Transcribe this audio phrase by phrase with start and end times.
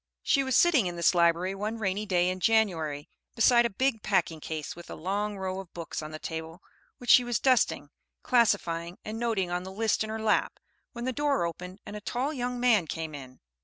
[0.23, 4.39] _]She was sitting in this library one rainy day in January, beside a big packing
[4.39, 6.63] case, with a long row of books on the table,
[6.97, 7.91] which she was dusting,
[8.23, 10.59] classifying, and noting on the list in her lap,
[10.93, 13.41] when the door opened and a tall young man came in.